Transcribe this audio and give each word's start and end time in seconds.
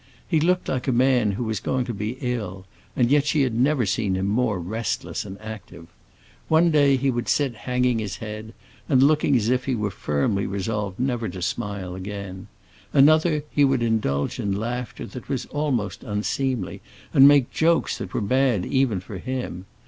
He 0.27 0.39
looked 0.39 0.67
like 0.67 0.87
a 0.87 0.91
man 0.91 1.33
who 1.33 1.43
was 1.43 1.59
going 1.59 1.85
to 1.85 1.93
be 1.93 2.17
ill, 2.21 2.65
and 2.95 3.11
yet 3.11 3.27
she 3.27 3.43
had 3.43 3.53
never 3.53 3.85
seen 3.85 4.15
him 4.15 4.25
more 4.25 4.59
restless 4.59 5.25
and 5.25 5.39
active. 5.39 5.85
One 6.47 6.71
day 6.71 6.97
he 6.97 7.11
would 7.11 7.29
sit 7.29 7.53
hanging 7.53 7.99
his 7.99 8.15
head 8.17 8.55
and 8.89 9.03
looking 9.03 9.35
as 9.35 9.49
if 9.49 9.65
he 9.65 9.75
were 9.75 9.91
firmly 9.91 10.47
resolved 10.47 10.99
never 10.99 11.29
to 11.29 11.43
smile 11.43 11.93
again; 11.93 12.47
another 12.91 13.43
he 13.51 13.63
would 13.63 13.83
indulge 13.83 14.39
in 14.39 14.53
laughter 14.53 15.05
that 15.05 15.29
was 15.29 15.45
almost 15.51 16.03
unseemly 16.03 16.81
and 17.13 17.27
make 17.27 17.51
jokes 17.51 17.99
that 17.99 18.11
were 18.15 18.21
bad 18.21 18.65
even 18.65 19.01
for 19.01 19.19
him. 19.19 19.67